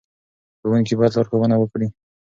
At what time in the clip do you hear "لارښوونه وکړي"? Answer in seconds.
1.15-1.87